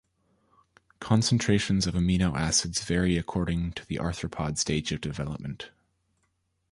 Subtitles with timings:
[0.99, 5.69] Concentrations of amino acids vary according to the arthropod stage of development.